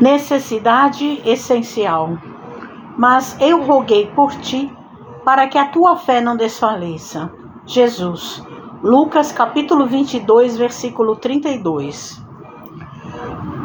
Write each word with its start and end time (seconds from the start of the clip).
necessidade 0.00 1.22
essencial. 1.24 2.18
Mas 2.96 3.36
eu 3.40 3.62
roguei 3.62 4.06
por 4.06 4.32
ti, 4.36 4.72
para 5.24 5.48
que 5.48 5.58
a 5.58 5.66
tua 5.66 5.96
fé 5.96 6.20
não 6.20 6.36
desfaleça. 6.36 7.32
Jesus. 7.66 8.42
Lucas 8.82 9.32
capítulo 9.32 9.86
22, 9.86 10.56
versículo 10.56 11.16
32. 11.16 12.22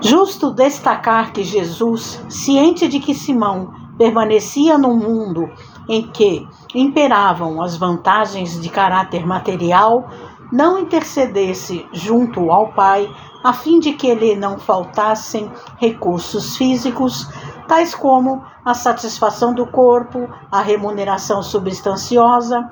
Justo 0.00 0.50
destacar 0.50 1.32
que 1.32 1.44
Jesus, 1.44 2.22
ciente 2.28 2.88
de 2.88 2.98
que 2.98 3.14
Simão 3.14 3.72
permanecia 3.96 4.76
num 4.76 4.96
mundo 4.96 5.48
em 5.88 6.02
que 6.02 6.46
imperavam 6.74 7.62
as 7.62 7.76
vantagens 7.76 8.60
de 8.60 8.68
caráter 8.68 9.26
material, 9.26 10.08
não 10.52 10.78
intercedesse 10.78 11.86
junto 11.92 12.50
ao 12.50 12.72
Pai 12.72 13.08
a 13.44 13.52
fim 13.52 13.78
de 13.78 13.92
que 13.92 14.14
lhe 14.14 14.34
não 14.34 14.58
faltassem 14.58 15.52
recursos 15.76 16.56
físicos, 16.56 17.28
tais 17.68 17.94
como 17.94 18.42
a 18.64 18.72
satisfação 18.72 19.52
do 19.52 19.66
corpo, 19.66 20.26
a 20.50 20.62
remuneração 20.62 21.42
substanciosa 21.42 22.66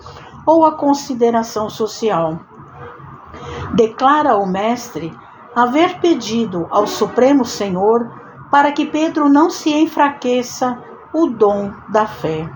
ou 0.47 0.65
a 0.65 0.73
consideração 0.73 1.69
social. 1.69 2.41
Declara 3.75 4.37
o 4.37 4.47
Mestre 4.47 5.15
haver 5.55 6.01
pedido 6.01 6.67
ao 6.71 6.87
Supremo 6.87 7.45
Senhor 7.45 8.11
para 8.51 8.73
que 8.73 8.87
Pedro 8.87 9.29
não 9.29 9.51
se 9.51 9.71
enfraqueça 9.71 10.79
o 11.13 11.27
dom 11.27 11.71
da 11.91 12.07
fé. 12.07 12.49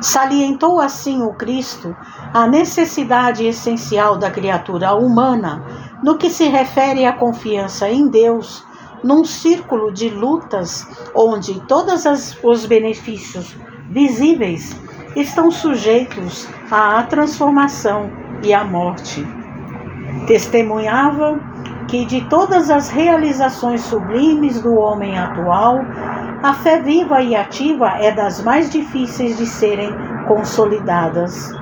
Salientou 0.00 0.80
assim 0.80 1.22
o 1.22 1.32
Cristo 1.34 1.96
a 2.32 2.46
necessidade 2.46 3.44
essencial 3.44 4.16
da 4.16 4.30
criatura 4.30 4.94
humana 4.94 5.64
no 6.02 6.16
que 6.16 6.30
se 6.30 6.48
refere 6.48 7.06
à 7.06 7.12
confiança 7.12 7.88
em 7.88 8.08
Deus, 8.08 8.64
num 9.02 9.24
círculo 9.24 9.92
de 9.92 10.08
lutas 10.08 10.86
onde 11.14 11.60
todos 11.66 12.04
os 12.42 12.66
benefícios 12.66 13.56
visíveis 13.90 14.78
estão 15.14 15.50
sujeitos 15.50 16.48
à 16.70 17.02
transformação 17.04 18.10
e 18.42 18.52
à 18.52 18.64
morte. 18.64 19.26
Testemunhava 20.26 21.40
que 21.88 22.04
de 22.04 22.22
todas 22.28 22.68
as 22.68 22.88
realizações 22.88 23.80
sublimes 23.82 24.60
do 24.60 24.74
homem 24.76 25.16
atual, 25.16 25.78
a 26.42 26.52
fé 26.54 26.80
viva 26.80 27.22
e 27.22 27.34
ativa 27.34 27.88
é 28.00 28.10
das 28.12 28.42
mais 28.42 28.70
difíceis 28.70 29.36
de 29.36 29.46
serem 29.46 29.90
consolidadas. 30.26 31.52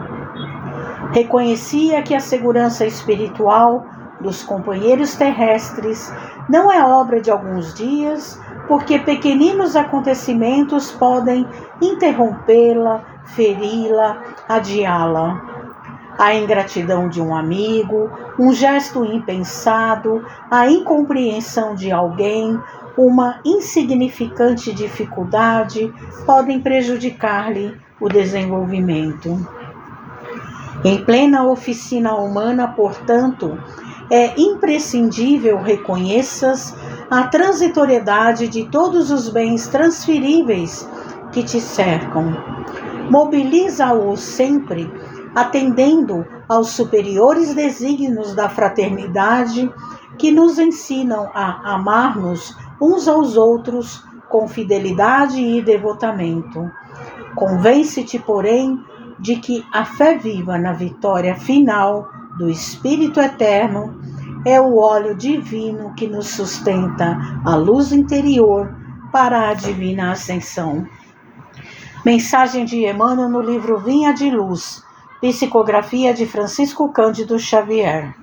Reconhecia 1.12 2.02
que 2.02 2.14
a 2.14 2.20
segurança 2.20 2.86
espiritual 2.86 3.86
dos 4.24 4.42
companheiros 4.42 5.14
terrestres 5.14 6.12
não 6.48 6.72
é 6.72 6.82
obra 6.82 7.20
de 7.20 7.30
alguns 7.30 7.74
dias, 7.74 8.40
porque 8.66 8.98
pequeninos 8.98 9.76
acontecimentos 9.76 10.90
podem 10.90 11.46
interrompê-la, 11.80 13.04
feri-la, 13.26 14.22
adiá-la. 14.48 15.52
A 16.18 16.34
ingratidão 16.34 17.08
de 17.08 17.20
um 17.20 17.36
amigo, 17.36 18.10
um 18.38 18.52
gesto 18.52 19.04
impensado, 19.04 20.24
a 20.50 20.68
incompreensão 20.68 21.74
de 21.74 21.92
alguém, 21.92 22.58
uma 22.96 23.40
insignificante 23.44 24.72
dificuldade 24.72 25.92
podem 26.24 26.60
prejudicar-lhe 26.60 27.76
o 28.00 28.08
desenvolvimento. 28.08 29.46
Em 30.84 31.02
plena 31.02 31.44
oficina 31.44 32.14
humana, 32.14 32.68
portanto, 32.68 33.58
é 34.14 34.32
imprescindível 34.38 35.60
reconheças 35.60 36.72
a 37.10 37.24
transitoriedade 37.24 38.46
de 38.46 38.64
todos 38.66 39.10
os 39.10 39.28
bens 39.28 39.66
transferíveis 39.66 40.88
que 41.32 41.42
te 41.42 41.60
cercam. 41.60 42.32
Mobiliza-os 43.10 44.20
sempre, 44.20 44.88
atendendo 45.34 46.24
aos 46.48 46.68
superiores 46.68 47.54
desígnios 47.56 48.36
da 48.36 48.48
fraternidade 48.48 49.68
que 50.16 50.30
nos 50.30 50.60
ensinam 50.60 51.28
a 51.34 51.74
amar-nos 51.74 52.56
uns 52.80 53.08
aos 53.08 53.36
outros 53.36 54.00
com 54.28 54.46
fidelidade 54.46 55.40
e 55.40 55.60
devotamento. 55.60 56.70
Convence-te, 57.34 58.20
porém, 58.20 58.78
de 59.18 59.34
que 59.40 59.66
a 59.72 59.84
fé 59.84 60.16
viva 60.16 60.56
na 60.56 60.72
vitória 60.72 61.34
final 61.34 62.08
do 62.38 62.48
Espírito 62.48 63.20
Eterno 63.20 64.03
é 64.44 64.60
o 64.60 64.76
óleo 64.76 65.14
divino 65.14 65.94
que 65.94 66.06
nos 66.06 66.28
sustenta 66.28 67.18
a 67.44 67.56
luz 67.56 67.92
interior 67.92 68.74
para 69.12 69.48
a 69.48 69.54
divina 69.54 70.12
ascensão. 70.12 70.86
Mensagem 72.04 72.64
de 72.64 72.86
Emmanuel 72.86 73.30
no 73.30 73.40
livro 73.40 73.78
Vinha 73.78 74.12
de 74.12 74.30
Luz, 74.30 74.82
psicografia 75.20 76.12
de 76.12 76.26
Francisco 76.26 76.92
Cândido 76.92 77.38
Xavier. 77.38 78.14